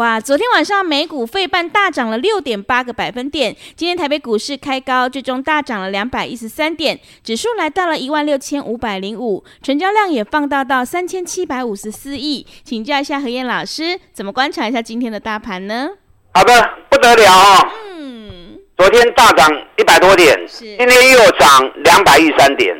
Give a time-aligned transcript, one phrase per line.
[0.00, 12.46] 哇，昨天晚上美股费半大涨了六点八个百分点，今天台北股市开高，最终大涨了两百一十三点，指数来到了一万六千五百零五，成交量也放大到三千七百五十四亿。
[12.64, 15.90] 请教一下何燕老师，怎么观察一下今天的大盘呢？
[16.32, 17.68] 好的，不得了哦！
[17.90, 22.74] 嗯，昨天大涨一百多点，是今天又涨两百一十三点，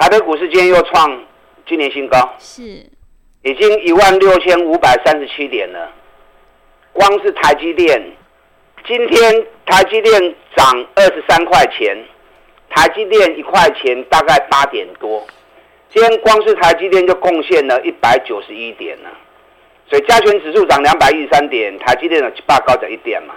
[0.00, 1.16] 台北股市今天又创
[1.68, 2.90] 今年新高，是
[3.44, 5.92] 已经一万六千五百三十七点了。
[6.96, 8.02] 光是台积电，
[8.86, 11.94] 今天台积电涨二十三块钱，
[12.70, 15.26] 台积电一块钱大概八点多，
[15.92, 19.10] 今天光是台积电就贡献了一百九十一点了，
[19.90, 23.34] 所以加权指数涨两百一十三点，台积电的八高在一点嘛，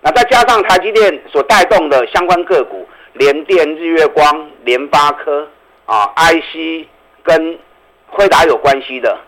[0.00, 5.46] 那再加上台积电所带动的相关个股，联电、日月光、联发科
[5.84, 6.86] 啊，IC
[7.22, 7.58] 跟
[8.06, 9.18] 辉达有关系的，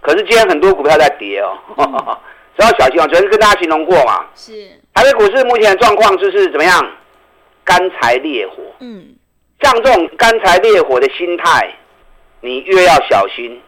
[0.00, 1.58] 可是今天很多股票在跌哦。
[1.76, 2.16] 嗯
[2.58, 3.06] 只要小心啊！
[3.06, 4.52] 昨天跟大家形容过嘛，是
[4.94, 6.90] 台北股市目前的状况就是怎么样？
[7.64, 8.62] 干柴烈火。
[8.80, 9.14] 嗯，
[9.60, 11.68] 像这种干柴烈火的心态，
[12.40, 13.60] 你越要小心。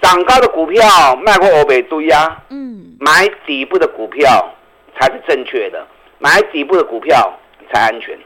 [0.00, 0.80] 涨高的股票
[1.16, 4.52] 卖过欧北堆呀，嗯，买底部的股票
[4.98, 5.86] 才是正确的，
[6.18, 7.38] 买底部的股票
[7.72, 8.18] 才安全。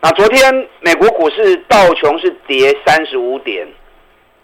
[0.00, 3.66] 那昨天美国股市道琼是跌三十五点，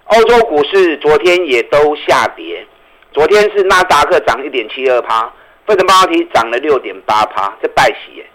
[0.04, 2.66] 欧洲股市昨天也都下跌。
[3.14, 5.32] 昨天是纳斯达克涨一点七二趴，
[5.68, 8.26] 费城半导体涨了六点八趴，这败喜耶。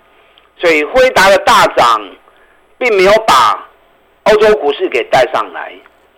[0.56, 2.02] 所以辉达的大涨，
[2.78, 3.68] 并没有把
[4.24, 5.74] 欧洲股市给带上来，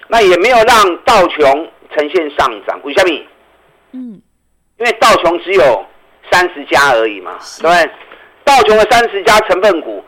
[0.08, 2.80] 那也没有让道琼呈现上涨。
[2.84, 3.20] 为什么？
[3.94, 4.22] 嗯，
[4.78, 5.84] 因为道琼只有
[6.32, 7.92] 三十家而已嘛，对不对？
[8.44, 10.04] 道琼的三十家成分股，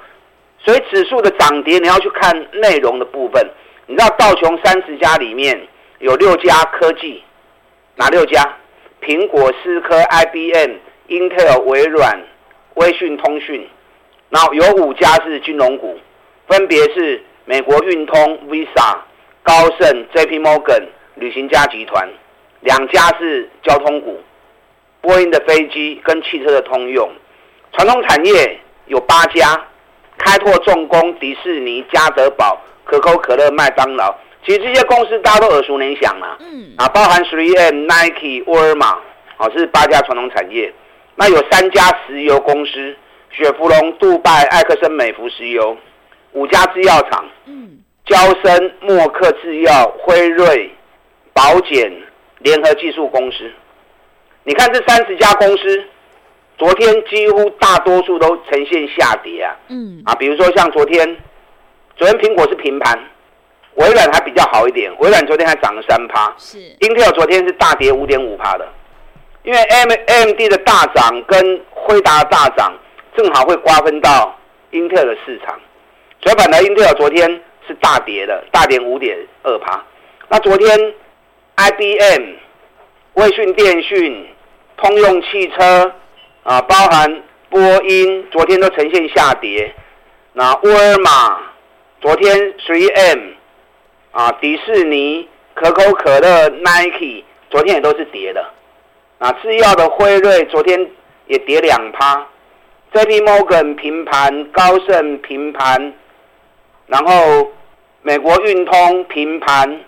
[0.64, 3.44] 所以指数的涨跌你要去看内容的部分。
[3.88, 5.60] 你知道道琼三十家里面
[5.98, 7.24] 有六家科技。
[7.96, 8.42] 哪六家？
[9.02, 10.72] 苹果、思科、IBM、
[11.10, 12.24] Intel、微软、
[12.76, 13.68] 微讯通讯，
[14.30, 16.00] 然后有五家是金融股，
[16.48, 18.98] 分别是美国运通、Visa、
[19.44, 20.84] 高盛、JP Morgan、
[21.16, 22.08] 旅行家集团，
[22.62, 24.22] 两家是交通股，
[25.02, 27.12] 波音的飞机跟汽车的通用。
[27.74, 29.66] 传统产业有八家，
[30.18, 34.16] 开拓重工、迪士尼、家得宝、可口可乐、麦当劳。
[34.46, 38.98] 其实这些公司大家都耳熟能详嘛，嗯，啊，包含 3M、Nike、沃尔玛，
[39.38, 40.74] 哦，是八家传统产业。
[41.16, 42.96] 那有三家石油公司：
[43.32, 45.76] 雪佛龙、杜拜、埃克森美孚石油；
[46.34, 50.70] 五家制药厂，嗯，娇生、默克制药、辉瑞、
[51.32, 51.90] 保检、
[52.40, 53.50] 联合技术公司。
[54.44, 55.84] 你看这三十家公司，
[56.58, 61.16] 昨天几乎大多数都呈现下跌啊，嗯，啊，比如说像昨天，
[61.96, 63.00] 昨天苹果是平盘。
[63.76, 66.58] 微软还比较好一点，微软昨天还涨了三趴，是。
[66.80, 68.68] Intel 昨天是大跌五点五趴的，
[69.44, 72.72] 因为 M AMD 的大涨跟辉达的大涨，
[73.18, 74.38] 正好会瓜分到
[74.72, 75.60] Intel 的市场。
[76.22, 77.28] 所以反而 Intel 昨天
[77.68, 79.84] 是大跌的，大跌五点二趴。
[80.30, 80.94] 那昨天
[81.56, 82.36] IBM、
[83.16, 84.28] 微讯电讯、
[84.78, 85.94] 通用汽车
[86.44, 89.74] 啊，包含波音，昨天都呈现下跌。
[90.34, 91.40] 那沃尔玛
[92.02, 93.33] 昨天 3M。
[94.14, 98.46] 啊，迪士尼、可口可乐、Nike 昨天也都是跌的。
[99.18, 100.88] 啊，制药的辉瑞昨天
[101.26, 102.24] 也跌两趴
[102.94, 105.94] ，JP Morgan 平盘，高盛平盘，
[106.86, 107.52] 然后
[108.04, 109.80] 美国运通平盘，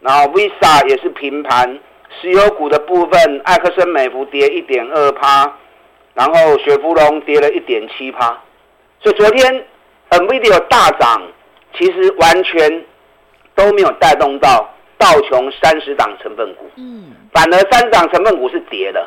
[0.00, 1.78] 然后 Visa 也是平盘。
[2.20, 5.56] 石油股的部分，埃克森美孚跌一点二趴，
[6.14, 8.36] 然后雪佛龙跌了一点七趴。
[9.00, 9.64] 所以昨天
[10.10, 11.22] NVIDIA 大涨，
[11.78, 12.84] 其实完全。
[13.60, 14.66] 都没有带动到
[14.96, 19.06] 道琼三十档成分股，嗯，反而三十档成分股是跌的，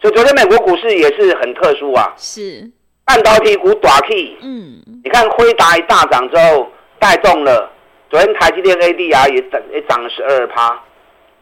[0.00, 2.68] 所以昨天美国股市也是很特殊啊，是。
[3.04, 7.70] 半导体股大起，嗯，你看辉达一大涨之后带动了，
[8.10, 10.80] 昨天台积电 ADR 也涨也涨了十二趴，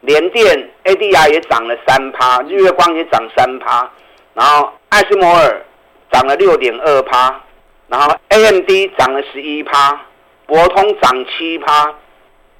[0.00, 3.88] 联电 ADR 也涨了三趴，日月光也涨三趴，
[4.34, 5.62] 然后艾斯摩尔
[6.10, 7.40] 涨了六点二趴，
[7.88, 10.00] 然后 AMD 涨了十一趴，
[10.46, 11.94] 博通涨七趴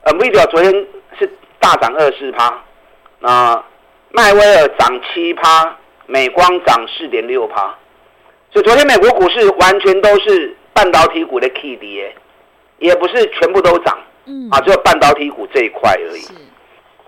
[0.05, 0.73] ，NVIDIA 昨天
[1.19, 2.63] 是大涨二十趴，
[3.19, 3.65] 那
[4.11, 5.77] 迈威尔涨七趴，
[6.07, 7.75] 美光涨四点六趴，
[8.53, 12.15] 所以昨天美国股市完全都是半导体股的 key 跌，
[12.79, 16.25] 也不是全部都涨，嗯，啊，只有半导体股这一块而已。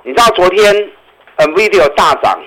[0.03, 0.91] 你知道昨天
[1.37, 2.41] NVIDIA 大涨，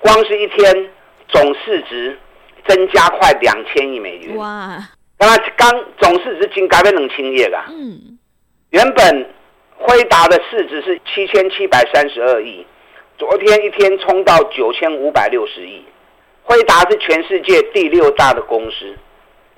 [0.00, 0.90] 光是一天
[1.28, 2.18] 总市值
[2.66, 4.78] 增加快两千亿美元，哇！
[5.18, 7.66] 那刚总市值仅改变两千亿啊。
[7.68, 8.18] 嗯。
[8.70, 9.30] 原本
[9.82, 12.64] 辉达的市值是七千七百三十二亿，
[13.18, 15.84] 昨天一天冲到九千五百六十亿。
[16.44, 18.94] 辉达是全世界第六大的公司，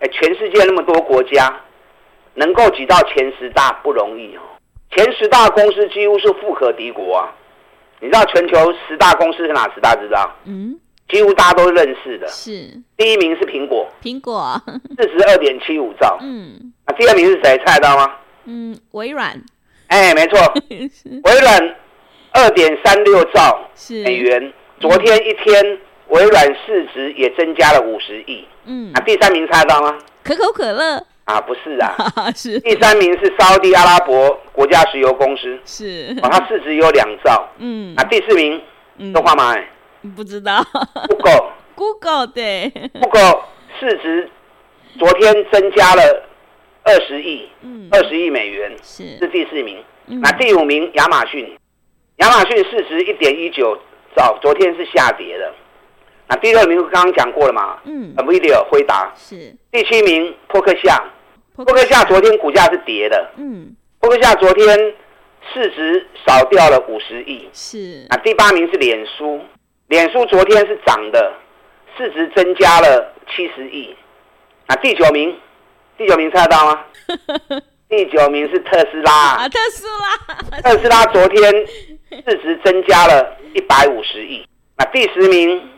[0.00, 1.60] 哎，全世界那么多国家，
[2.34, 4.40] 能够挤到前十大不容易哦。
[4.90, 7.32] 前十大公司几乎是富可敌国啊。
[8.00, 9.94] 你知道全球十大公司是哪十大？
[9.96, 10.30] 知道？
[10.44, 10.78] 嗯。
[11.08, 12.50] 几乎大家都认识的，是
[12.96, 14.58] 第一名是苹果，苹果
[14.96, 17.58] 四十二点七五兆，嗯，啊，第二名是谁？
[17.64, 18.10] 猜得到吗？
[18.46, 19.38] 嗯，微软，
[19.88, 20.38] 哎、欸，没错，
[21.24, 21.76] 微软
[22.32, 23.58] 二点三六兆
[24.04, 25.78] 美元，昨天一天
[26.08, 29.96] 微软市值也增加了五十亿，嗯，啊，第三名猜到吗？
[30.22, 31.04] 可口可乐。
[31.24, 31.96] 啊，不是啊，
[32.36, 32.60] 是。
[32.60, 38.60] 第三名是沙地阿拉伯国家石油公司，是，啊，它市值有两兆，嗯，啊，第四名，
[39.14, 39.66] 中华买。
[40.14, 40.62] 不知道
[41.08, 42.70] ，Google，Google 对
[43.00, 43.40] ，Google
[43.80, 44.28] 市值
[44.98, 46.22] 昨天增加了
[46.84, 49.16] 二十亿，嗯，二十亿美元是。
[49.18, 51.56] 是第四名，嗯、那第五名亚马逊，
[52.16, 53.78] 亚马逊市值一点一九
[54.14, 55.52] 早，昨天是下跌的，
[56.28, 59.56] 那第六名刚刚讲过了嘛，嗯，NVIDIA 回答是。
[59.72, 61.02] 第七名波克夏，
[61.56, 64.66] 波克夏昨天股价是跌的，嗯，波克夏昨天
[65.52, 69.40] 市值少掉了五十亿，是，那第八名是脸书。
[69.88, 71.32] 脸书昨天是涨的，
[71.96, 73.94] 市值增加了七十亿。
[74.66, 75.36] 啊，第九名，
[75.96, 76.84] 第九名猜得到吗？
[77.88, 79.12] 第九名是特斯拉。
[79.36, 81.40] 啊，特斯拉，特斯拉昨天
[82.10, 84.44] 市值增加了一百五十亿。
[84.76, 85.70] 那第十名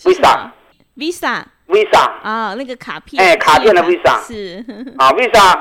[0.00, 4.64] ，Visa，Visa，Visa 啊，那个卡片，哎，卡片的 Visa 是
[4.98, 5.60] 啊，Visa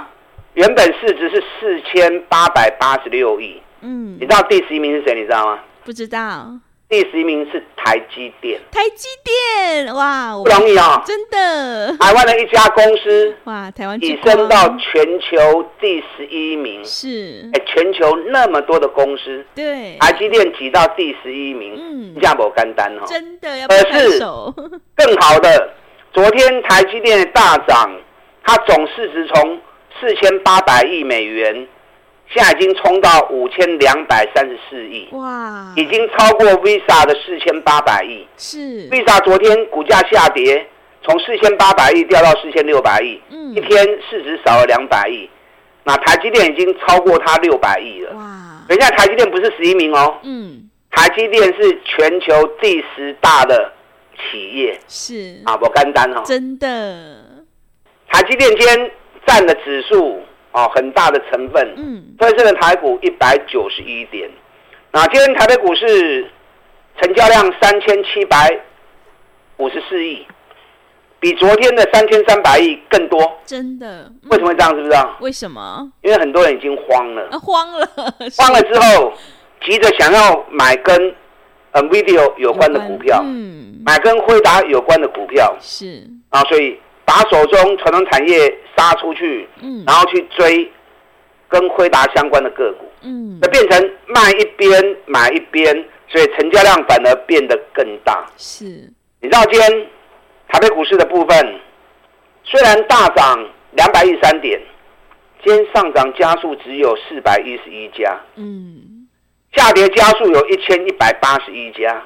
[0.55, 3.61] 原本市值是四千八百八十六亿。
[3.81, 5.13] 嗯，你知道第十一名是谁？
[5.13, 5.59] 你知道吗？
[5.85, 6.51] 不知道。
[6.91, 11.95] 第十一名是台积电，台积电哇，不容易啊，真的。
[11.97, 17.49] 台湾的一家公司哇，台湾跻升到全球第十一名，是。
[17.53, 23.77] 哎，全球那么多的公司，对，台积电挤到第十一名，嗯，价不干单哦，真的要拍
[24.19, 24.53] 手。
[24.53, 25.69] 可 是 更好的，
[26.11, 27.89] 昨天台积电的大涨，
[28.43, 29.57] 它总市值从
[29.97, 31.65] 四千八百亿美元。
[32.33, 38.25] 现在已经冲到五千两百三十四亿，哇，已经超过 Visa 的四千八百亿。
[38.37, 40.65] 是 Visa 昨天股价下跌，
[41.03, 45.29] 从四千八百亿掉到四千六百亿，嗯，一天市值少了两百亿。
[45.83, 48.13] 那台积电已经超过它六百亿了。
[48.15, 53.73] 哇，等一下，台积电不是十一名哦，嗯，台积电是全球第十大的
[54.15, 54.79] 企业。
[54.87, 57.25] 是啊，不干单哦，真的。
[58.07, 58.91] 台积电今天
[59.25, 60.21] 占的指数。
[60.53, 64.29] 哦，很大的成分，嗯，所以这个台股一百九十一点，
[64.91, 66.29] 那今天台北股市
[67.01, 68.59] 成交量三千七百
[69.57, 70.25] 五十四亿，
[71.19, 74.11] 比昨天的三千三百亿更多，真的？
[74.29, 74.75] 为什么会这样？
[74.75, 75.17] 知不知道？
[75.21, 75.89] 为什么？
[76.01, 77.87] 因为很多人已经慌了，啊、慌了，
[78.37, 79.13] 慌了之后，
[79.65, 81.15] 急着想要买跟
[81.73, 86.77] NVIDIA 有关的股票，嗯，买跟辉达有关的股票，是啊，所以。
[87.05, 90.71] 把手中传统产业杀出去，嗯，然后去追
[91.49, 95.73] 跟辉达相关的个股，嗯，那变成卖一边买一边，
[96.07, 98.25] 所以成交量反而变得更大。
[98.37, 98.65] 是，
[99.19, 99.87] 你知道今天
[100.47, 101.59] 台北股市的部分
[102.43, 104.61] 虽然大涨两百一十三点，
[105.43, 109.07] 今天上涨加速只有四百一十一家，嗯，
[109.53, 112.01] 下跌加速有一千一百八十一家，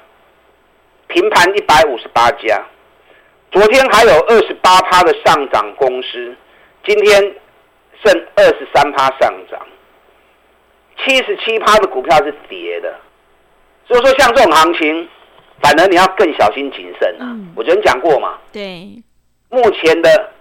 [1.07, 2.63] 平盘一百五十八家。
[3.55, 6.35] 昨天还有二十八趴的上涨公司，
[6.85, 7.21] 今天
[8.03, 9.65] 剩二十三趴上涨，
[10.97, 12.93] 七十七趴的股票是跌的。
[13.87, 15.07] 所以说，像这种行情，
[15.61, 17.31] 反而你要更小心谨慎啊。
[17.31, 19.01] 嗯、我昨天讲过嘛，对，
[19.47, 20.31] 目前的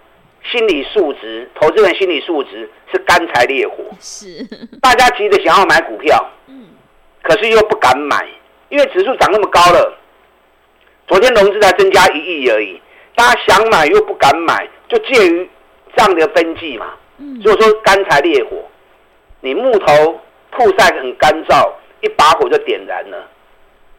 [0.51, 4.45] 心理素质，投资人心理素质是干柴烈火，是
[4.81, 6.65] 大家急着想要买股票，嗯，
[7.21, 8.27] 可是又不敢买，
[8.67, 9.99] 因为指数涨那么高了。
[11.07, 12.81] 昨天融资才增加一亿而已。
[13.15, 15.49] 大家想买又不敢买，就介于
[15.95, 16.87] 这样的分际嘛。
[17.17, 18.57] 嗯，所以说干柴烈火，
[19.39, 20.19] 你木头
[20.51, 23.25] 曝晒很干燥，一把火就点燃了。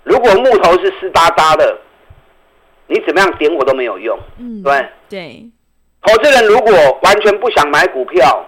[0.02, 1.78] 如果木头是湿哒哒的，
[2.86, 4.18] 你怎么样点火都没有用。
[4.38, 5.50] 嗯，对对。
[6.02, 8.44] 投资人如果完全不想买股票，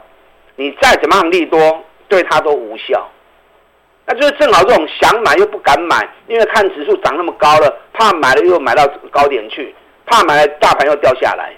[0.55, 3.11] 你再怎么样利多，对他都无效。
[4.07, 9.75] 那就是正好这种想买又不敢买，因为看指数涨那么高了，怕买了又买到高点去，
[10.09, 11.55] 怕买了大盘又掉下来，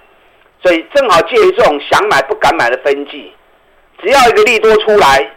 [0.63, 3.33] 所以正好借于这种想买不敢买的分际，
[4.03, 5.31] 只要一个利多出来，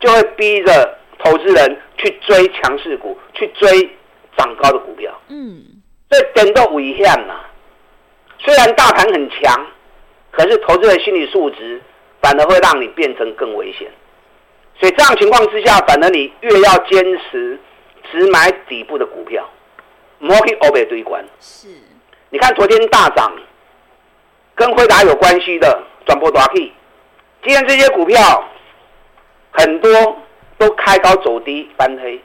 [0.00, 3.90] 就会逼着投资人去追强势股，去追
[4.36, 5.12] 涨高的股票。
[5.28, 5.62] 嗯，
[6.10, 7.40] 这点都危险呐。
[8.38, 9.66] 虽然大盘很强，
[10.30, 11.80] 可是投资人心理素质
[12.20, 13.88] 反而会让你变成更危险。
[14.78, 17.58] 所以这样情况之下，反而你越要坚持
[18.10, 19.48] 只买底部的股票，
[20.18, 21.24] 莫去欧北堆关。
[21.40, 21.68] 是，
[22.36, 23.32] 你看昨天大涨，
[24.54, 26.70] 跟辉达有关系的转播大 K，
[27.42, 28.46] 今天这些股票
[29.52, 29.90] 很多
[30.58, 32.20] 都开高走低翻黑，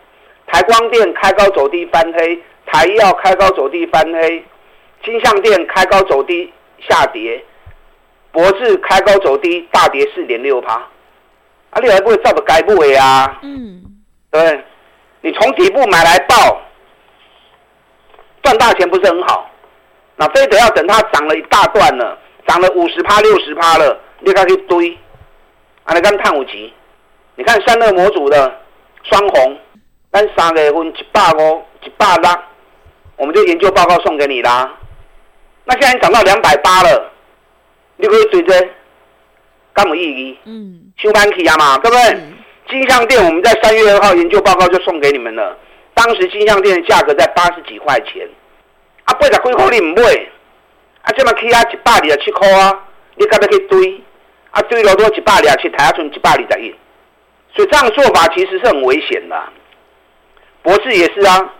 [0.47, 4.45] 台光电开高走低翻黑，台药开高走低翻黑。
[5.01, 6.51] 金像电开高走低
[6.89, 7.41] 下跌，
[8.33, 10.73] 博智开高走低大跌四点六趴，
[11.69, 13.39] 啊，你还不会照着该不会啊？
[13.43, 13.81] 嗯，
[14.29, 14.61] 对，
[15.21, 16.61] 你从底部买来报，
[18.43, 19.47] 赚大钱不是很好？
[20.21, 24.95] 那非得要等它涨了一大段了，涨了五十趴六十趴了，你才可以堆，
[25.83, 26.71] 啊，你看碳五级，
[27.33, 28.55] 你看散热模组的
[29.01, 29.57] 双红，
[30.11, 32.29] 咱三个月份一百五一百六，
[33.15, 34.71] 我们就研究报告送给你啦。
[35.65, 37.11] 那现在涨到两百八了，
[37.95, 38.71] 你可以追追，
[39.73, 40.37] 干么意义？
[40.45, 42.13] 嗯，休班起啊嘛，对不对？
[42.13, 42.33] 嗯、
[42.69, 45.57] 金像电我们在三月二号研究报告就送给你们了，
[45.95, 48.29] 当时金像电的价格在八十几块钱，
[49.05, 50.03] 啊，八十几块你唔买，
[51.01, 54.01] 啊，这么起啊一百二十七块啊，你干嘛去堆？
[54.51, 56.75] 啊，堆了多一百二十七，台下存一百二十一，
[57.55, 59.43] 所以这样做法其实是很危险的。
[60.61, 61.53] 博智也是啊，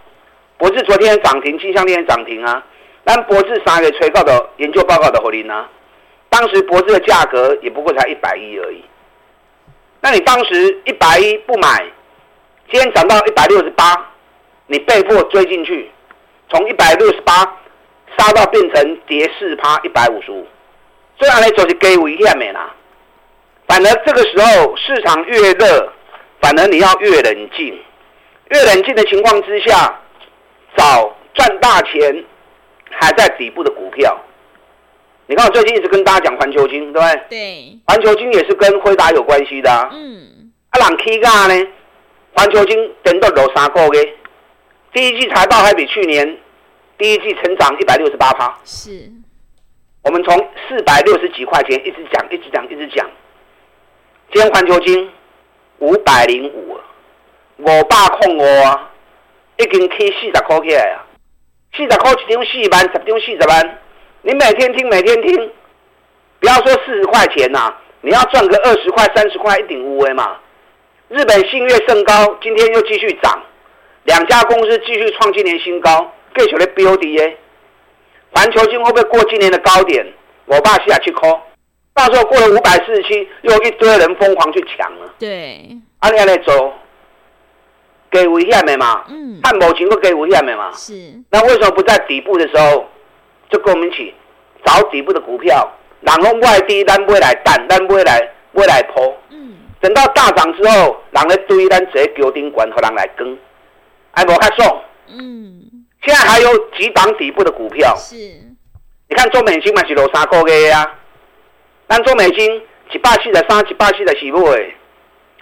[0.58, 2.64] 博智昨天涨停，金像电涨停啊。
[3.04, 5.66] 但博智三个催告的研究报告的回应呢？
[6.30, 8.84] 当时博智的价格也不过才一百一而已。
[10.02, 11.84] 那你当时一百一不买，
[12.70, 14.10] 今天涨到一百六十八，
[14.68, 15.90] 你被迫追进去，
[16.52, 17.34] 从一百六十八
[18.18, 20.46] 杀到变成跌四趴一百五十五，
[21.18, 22.76] 这样来走是给危险的啦。
[23.68, 25.92] 反而这个时候市场越热，
[26.42, 27.80] 反而你要越冷静，
[28.50, 30.00] 越冷静的情况之下，
[30.76, 32.24] 找赚大钱。
[32.94, 34.20] 还在底部的股票，
[35.26, 37.22] 你看我最近一直跟大家讲环球金，对不对？
[37.30, 39.90] 对，环球金也是跟辉达有关系的啊。
[39.94, 41.68] 嗯，啊，人起价呢？
[42.34, 44.14] 环球金等到有三个月，
[44.92, 46.38] 第一季财报还比去年
[47.02, 48.56] 第一季成长一百六十八趴。
[48.64, 49.10] 是，
[50.04, 50.38] 我们从
[50.70, 53.04] 四百六十几块钱一直讲，一直讲，一直讲。
[54.32, 55.10] 今天环球金
[55.80, 56.78] 五百零五，
[57.58, 58.92] 五百控五啊，
[59.58, 61.02] 已经起四十块起来啊。
[61.76, 63.80] 四十块一张四万，十张四十万。
[64.22, 65.52] 你每天听，每天听，
[66.40, 70.38] 不要说四十块钱呐、啊，你要赚个二十块、三十块一顶乌龟嘛。
[71.10, 73.42] 日本信越盛高，今天又继续涨，
[74.04, 77.38] 两家公司继续创今年新高，继续在飙的耶。
[78.32, 80.06] 环球金会不会过今年的高点？
[80.46, 81.40] 我爸下去抠，
[81.94, 85.14] 到时候过了五百四十七，又一堆人疯狂去抢了。
[85.20, 86.74] 对，按你来走。
[88.10, 91.14] 给危险的嘛，嗯，看某情况给危险的嘛，是。
[91.30, 92.86] 那为什么不在底部的时候
[93.50, 94.14] 就跟我们一起
[94.66, 95.66] 找底部的股票？
[96.02, 98.20] 然后外地，咱不会来弹，咱不会来
[98.52, 99.02] 不会来抛。
[99.30, 99.56] 嗯。
[99.80, 103.38] 等到大涨之后，人来堆，咱直接丢顶管和人来跟，
[104.12, 104.82] 哎，无较爽。
[105.08, 105.81] 嗯。
[106.04, 107.96] 现在还有几档底部的股票。
[107.98, 108.16] 是。
[108.16, 110.90] 你看中美金嘛是落三个月呀，
[111.86, 112.62] 但中美金
[112.94, 114.74] 一百四十三，一百四十四买，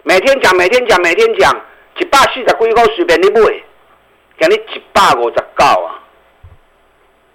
[0.04, 1.56] 每天讲，每天讲，每天讲。
[2.00, 3.42] 一百四十几股随便你买，
[4.40, 6.00] 今日一百五十九啊！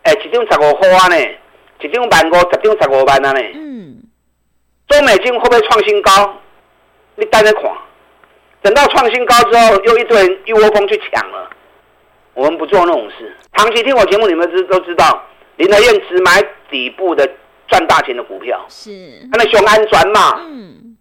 [0.05, 1.17] 哎、欸，一张十五块呢，
[1.81, 3.41] 一张万五，十张十五万啊呢。
[3.55, 4.03] 嗯。
[4.89, 6.35] 中美金会不会创新高？
[7.17, 7.63] 你等着看，
[8.63, 11.51] 等到创新高之后，又一堆人一窝蜂去抢了。
[12.35, 13.35] 我们不做那种事。
[13.55, 15.23] 长期听我节目，你们知都知道，
[15.57, 17.29] 林德燕只买底部的
[17.69, 18.65] 赚大钱的股票。
[18.69, 18.91] 是。
[19.33, 20.41] 那熊安全嘛。
[20.41, 20.97] 嗯。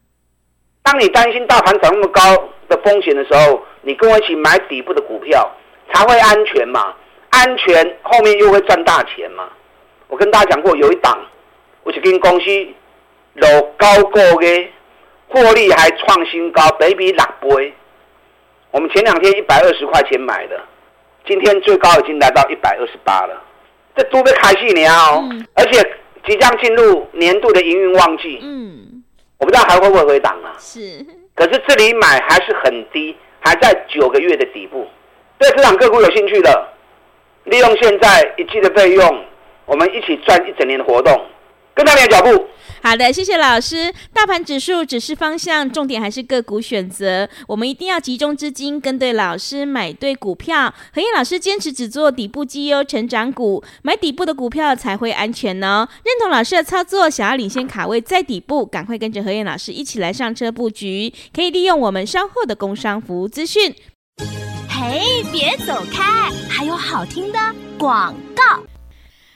[0.81, 2.21] 当你担心大盘涨那么高。
[2.69, 5.51] 的风险的时候，你跟我一起买底部的股票
[5.91, 6.93] 才会安全嘛？
[7.29, 9.49] 安全后面又会赚大钱嘛？
[10.07, 11.19] 我跟大家讲过，有一档，
[11.83, 12.67] 我是跟公司
[13.33, 14.71] 老高过的，
[15.27, 17.73] 获利还创新高，比比六倍。
[18.71, 20.57] 我们前两天一百二十块钱买的，
[21.27, 23.41] 今天最高已经来到一百二十八了，
[23.95, 25.27] 这都被开戏了哦！
[25.31, 25.81] 嗯、而且
[26.25, 29.03] 即将进入年度的营运旺季，嗯，
[29.37, 30.55] 我不知道还会不会回档啊？
[30.59, 31.05] 是。
[31.35, 34.87] 可是这里买还是很低，还在九个月的底部。
[35.37, 36.67] 对这档个股有兴趣的，
[37.45, 39.25] 利用现在一季的费用，
[39.65, 41.19] 我们一起赚一整年的活动。
[41.73, 42.47] 跟上你的脚步。
[42.83, 43.93] 好的，谢谢老师。
[44.11, 47.29] 大盘指数只是方向，重点还是个股选择。
[47.47, 50.73] 我们一定要集中资金，跟对老师，买对股票。
[50.93, 55.87] 何燕老师坚持只做底部绩优成长股，买底部的股票才会安全哦。
[56.03, 61.13] 认同老师的操作，想要领先卡位在底部，赶快跟着何燕老师一起来上车布局。
[61.33, 63.73] 可以利用我们稍后的工商服务资讯。
[64.67, 67.39] 嘿，别走开，还有好听的
[67.77, 68.61] 广告。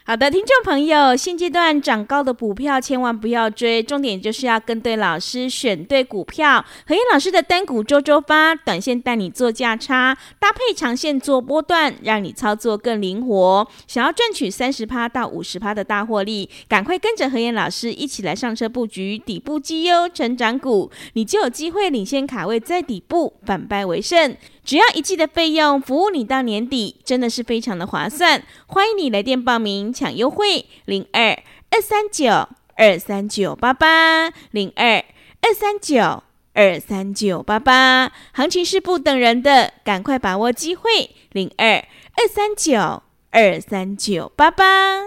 [0.09, 6.63] 好的，听众朋友，现阶段涨高的股票千万不要追，重点就是要跟对老师，选对股票。
[6.87, 13.67] 何燕老师的单股周周发，短线带你做价差，搭配长线做波段，让你操作更灵活。
[13.85, 24.37] 想要赚取三十趴到五十趴的大获利，赶快跟着何燕老师一起来上车布局底部绩优成长股，你就有机会领先卡位在底部，反败为胜。
[24.67, 28.43] 只要一季的费用，服务你到年底，真的是非常的划算。
[28.65, 31.29] 欢迎你来电报名抢优惠，零二
[31.71, 35.05] 二三九二三九八八，零二
[35.39, 36.21] 二三九
[36.53, 38.11] 二三九八八。
[38.33, 41.75] 行情是不等人的，赶快把握机会，零二
[42.15, 44.99] 二三九二三九八八。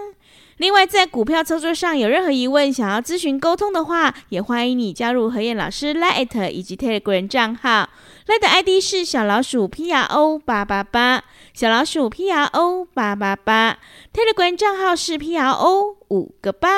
[0.57, 7.89] 另外，在股票操作上有任何疑问，想要咨询沟通的话，也欢迎你加入何燕老师 Line 以及 Telegram 账号。
[8.27, 11.23] 来的 ID 是小老鼠 P R O 八八八，
[11.53, 13.79] 小老鼠 P R O 八八八
[14.13, 16.69] ，Telegram 账号是 P R O 五个八。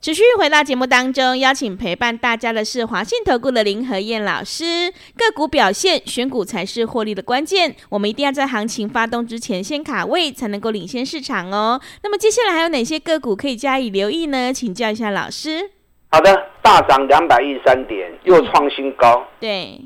[0.00, 4.92] 持续回到节目当中，邀请陪伴大家的是华信投顾的林和燕老师。
[5.16, 7.74] 个股表现，选股才是获利的关键。
[7.88, 11.80] 我们一定要在行情发动之前先卡位，才能够领先市场哦。
[12.02, 14.52] 那么接下来还有哪些个股可以加以留意呢？
[14.52, 15.70] 请教一下老师。
[16.10, 19.18] 好的，大涨两百一十三点，又创新高。
[19.18, 19.80] 嗯、对。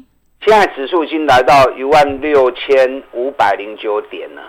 [0.46, 4.42] 现在指数已经来到一万六千五百零九点了。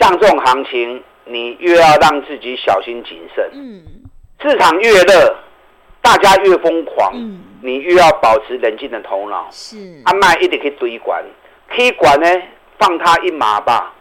[0.00, 3.50] 像这种行情，你越要让自己小心谨慎。
[3.52, 3.82] 嗯。
[4.40, 5.36] 市场越热，
[6.00, 7.12] 大家越疯狂。
[7.14, 7.42] 嗯。
[7.60, 9.46] 你越要保持冷静的头脑。
[9.50, 9.76] 是。
[10.06, 11.22] 阿麦一定可以堆管，
[11.68, 12.26] 可以管呢，
[12.78, 13.92] 放他一马吧。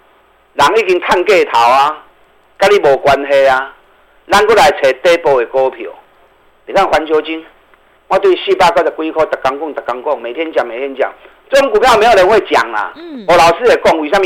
[0.53, 2.05] 人已经探过头啊，
[2.57, 3.75] 跟你无关系啊。
[4.31, 5.91] 咱过来找底部的股票。
[6.65, 7.45] 你看环球晶。
[8.11, 11.09] 我对四百块的龟壳，特刚讲，特刚讲，每天讲，每天讲。
[11.49, 12.91] 这种股票没有人会讲啦。
[12.97, 13.23] 嗯。
[13.25, 14.25] 我老师也讲，为什么？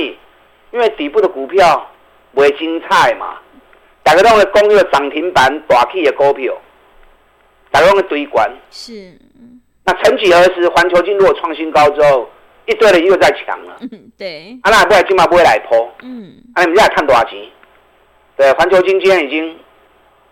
[0.72, 1.88] 因为底部的股票
[2.34, 3.38] 不会精彩嘛。
[4.02, 6.52] 大家都会讲一个涨停板大起的股票，
[7.70, 8.52] 大家都会堆关。
[8.72, 9.16] 是。
[9.84, 12.28] 那曾几何时，环球金如果创新高之后，
[12.66, 13.78] 一堆人又在抢了。
[13.82, 14.58] 嗯， 对。
[14.64, 15.88] 啊，那不会金嘛不会来破。
[16.02, 16.34] 嗯。
[16.56, 17.40] 啊，你们现在看多少钱？
[18.36, 19.56] 对，环球金今天已经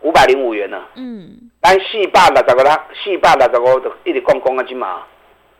[0.02, 0.90] 五百零五元了。
[0.96, 1.43] 嗯。
[1.66, 5.04] 但四百六十个啦，四百六十个都一直讲讲啊，金嘛。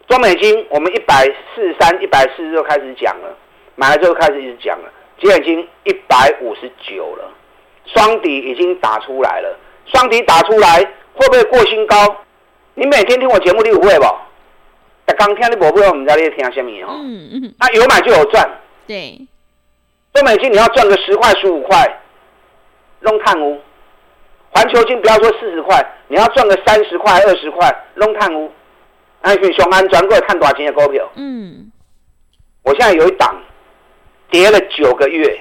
[0.06, 1.24] 中美金我们一百
[1.56, 3.34] 四十三、一百四十就开始讲了，
[3.76, 7.32] 买了之后开始一直讲了，现在已经一百五十九了，
[7.86, 11.96] 双底已经打出来了，双底打出来会不会过新高？
[12.74, 14.06] 你每天听我节目你有会不？
[15.18, 17.00] 刚听你不会，我们在这里听什么哦？
[17.02, 17.56] 嗯嗯。
[17.60, 18.46] 啊有买就有赚。
[18.86, 19.26] 对。
[20.14, 22.02] 中美金你要赚个十块、十五块，
[23.00, 23.62] 弄碳污。
[24.54, 28.52] 环球金不要说四十块，你要赚个三十块、二十块，弄碳污。
[29.22, 31.10] 那去雄安转过来看多少钱的股票？
[31.16, 31.72] 嗯，
[32.64, 33.42] 我现在有一档
[34.30, 35.40] 跌了九个月，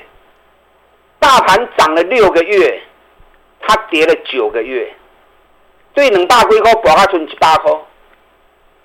[1.19, 2.81] 大盘涨了六个月，
[3.61, 4.91] 它跌了九个月，
[5.95, 7.73] 对两大龟壳博它存七八块。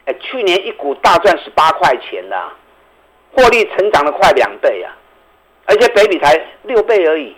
[0.05, 2.51] 哎，去年一股大赚十八块钱的，
[3.33, 4.91] 获利成长了快两倍啊，
[5.67, 7.35] 而且北比才六倍而已。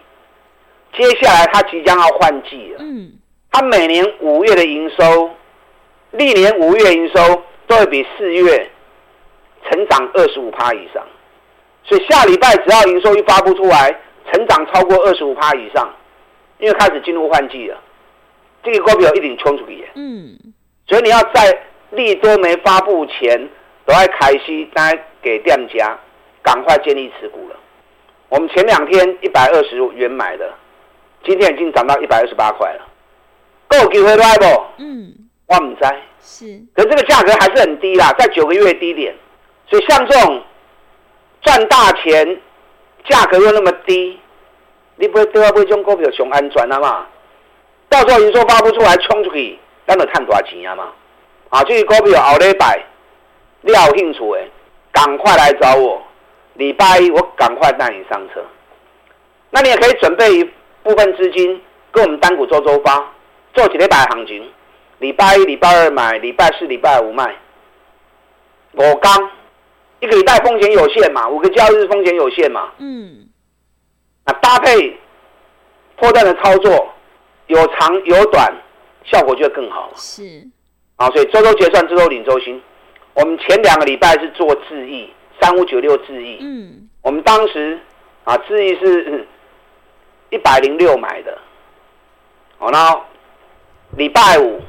[0.94, 2.78] 接下来它即将要换季了。
[2.80, 3.12] 嗯，
[3.52, 5.30] 它每年五月的营收，
[6.12, 8.70] 历年五月营收都会比四月
[9.70, 11.06] 成长二十五趴以上，
[11.84, 13.96] 所以下礼拜只要营收一发布出来，
[14.32, 15.94] 成长超过二十五趴以上，
[16.58, 17.80] 因为开始进入换季了，
[18.64, 19.88] 这个股票一定冲出去。
[19.96, 20.38] 嗯，
[20.88, 23.50] 所以你要在利多没发布前，
[23.86, 25.98] 都要开始该给店家
[26.42, 27.56] 赶快建立持股了。
[28.30, 30.52] 我们前两天一百二十元买的。
[31.24, 32.82] 今天已经涨到一百二十八块了，
[33.68, 34.46] 够机会来不？
[34.78, 35.14] 嗯，
[35.48, 35.86] 我唔知。
[36.22, 39.14] 是，可是这个价格还是很低啦，在九个月低点，
[39.70, 40.42] 所以像这种
[41.42, 42.40] 赚大钱，
[43.06, 44.20] 价格又那么低，
[44.96, 47.06] 你不会都要被这种股票熊安全啊嘛？
[47.90, 50.92] 到时候营收发不出来冲出去，咱就赚多少钱啊嘛？
[51.50, 52.84] 啊，这个股票后礼拜
[53.62, 54.48] 你有兴趣的，
[54.92, 56.02] 赶快来找我，
[56.56, 58.42] 礼拜一我赶快带你上车。
[59.52, 60.50] 那你也可以准备一。
[60.84, 61.62] 部分资金
[61.92, 63.14] 跟我们单股周周发，
[63.54, 64.50] 做几礼拜行情，
[65.00, 67.36] 礼拜一、礼拜二买，礼拜四、礼拜五卖。
[68.74, 69.30] 我刚
[70.00, 72.72] 一个礼拜风险有限嘛，五个交易日风险有限嘛。
[72.78, 73.28] 嗯。
[74.26, 74.98] 那搭配
[75.98, 76.88] 破断的操作，
[77.48, 78.54] 有长有短，
[79.04, 79.92] 效果就会更好。
[79.96, 80.48] 是，
[80.98, 82.62] 啊，所以周周结算，周周领周薪。
[83.16, 85.12] 我们前两个礼拜是做智易，
[85.42, 86.38] 三五九六智易。
[86.42, 87.80] 嗯，我们当时
[88.24, 89.28] 啊，智易是
[90.30, 91.38] 一百零六买的，
[92.58, 93.02] 哦，然后
[93.98, 94.62] 礼拜五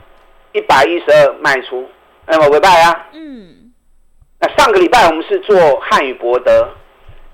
[0.52, 1.88] 一百一十二卖出，
[2.26, 3.06] 哎，我礼拜啊。
[3.12, 3.72] 嗯，
[4.38, 6.68] 那上个礼拜我们是做汉语博德，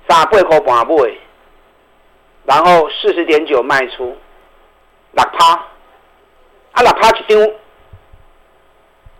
[0.09, 0.87] 三八块半。
[0.87, 1.19] 买，
[2.45, 4.17] 然后四十点九卖出，
[5.12, 5.55] 六趴，
[6.73, 7.51] 啊，六趴一张，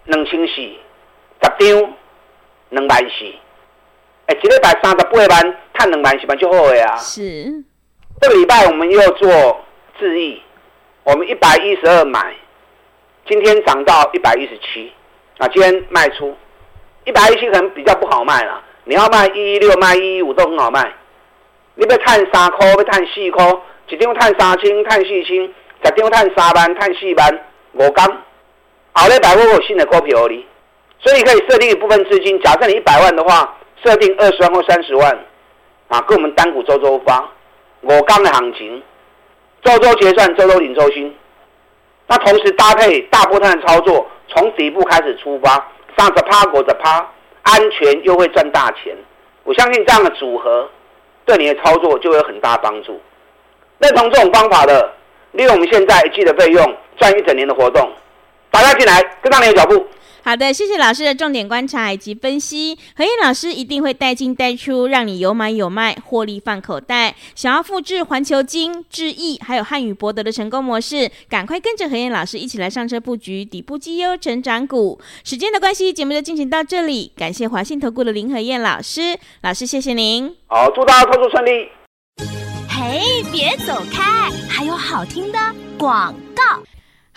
[0.05, 0.77] 两千四。
[1.38, 1.95] 十张
[2.71, 3.25] 两万四，
[4.27, 6.97] 哎，一礼拜三十八万，赚两万四万就好了啊。
[6.97, 7.62] 是，
[8.20, 9.61] 这个礼拜我们又做
[9.98, 10.40] 智易，
[11.05, 12.35] 我们一百一十二买，
[13.29, 14.90] 今天涨到一百一十七，
[15.38, 16.35] 啊，今天卖出
[17.05, 20.90] 一百一十七可能比较不好卖了，你要卖一一六卖一一五都很好卖，
[21.74, 23.44] 你不要赚三块，要赚四块，
[23.88, 25.37] 一张赚三千，赚四千，
[25.85, 27.40] 十张赚三万，赚四万，
[27.74, 28.16] 五天，
[28.92, 30.46] 后礼拜我有新的股票哩。
[30.98, 35.18] 所以可以设定一部分资金，假设你一百万的话，设定二十万或三十万，
[35.88, 37.31] 啊，跟我们单股周周发，
[37.87, 38.83] 我刚的行情，
[39.62, 41.14] 周周结算，周周领周薪。
[42.09, 45.53] 那同时搭配大波段的操作，从底部开始出发，
[45.96, 47.09] 上着趴，过着趴，
[47.42, 48.96] 安全又会赚大钱。
[49.44, 50.68] 我相信这样的组合，
[51.25, 53.01] 对你的操作就会有很大帮助。
[53.79, 54.92] 认同这种方法的，
[55.33, 57.88] 利用我们现在一季的费用，赚一整年的活动，
[58.51, 59.87] 大家进来跟上你的脚步。
[60.26, 62.76] 好的，谢谢老师的重点观察以及分析。
[62.96, 67.14] 何燕老师一定会带进带出，让你有买有卖，获利放口袋。
[67.36, 75.00] 想要复制环球金、智易还有汉语博德的成功模式，赶快跟着何燕老师一起来上车布局底部绩优成长股。
[75.22, 77.12] 时间的关系，节目就进行到这里。
[77.16, 80.34] 感谢华信投顾的林何燕老师，老师谢谢您。
[80.48, 81.68] 好，祝大家操作顺利。
[82.68, 85.38] 嘿，别走开，还有好听的
[85.78, 86.60] 广告。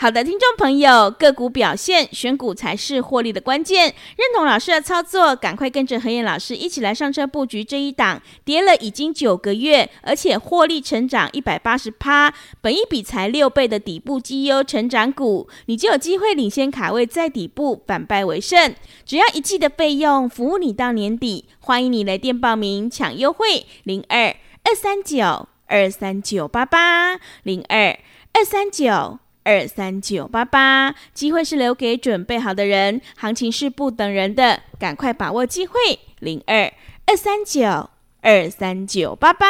[0.01, 3.93] 好的，听众朋友，个股表现，选股才是获利的关键。
[4.15, 18.73] 认同老师的操作，赶快跟着和彦老师一起来上车布局这一档，跌了已经九个月，而且获利成长一百八十趴，本一比才六倍的底部绩优成长股，你就有机会领先卡位在底部，反败为胜。
[19.05, 21.49] 只要一季的费用，服务你到年底。
[21.59, 24.33] 欢迎你来电报名抢优惠，零二
[24.63, 27.99] 二三九二三九八八零二
[28.31, 29.19] 二三九。
[29.43, 35.73] 二三九八八，机会是留给准备好的人，行情是不等人的，赶快把握机会。
[36.19, 36.71] 零二
[37.06, 37.89] 二三九
[38.21, 39.47] 二三九八八。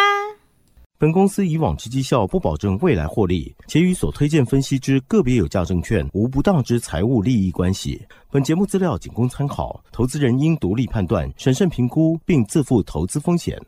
[0.98, 8.02] 本公司以往之绩效不保证未来获利，且与所推荐分析之个别有价证券无不当之财务利益关系。
[8.30, 13.60] 本节目资料仅供参考，投资人应独立判断、审慎评估，并自负投资风险。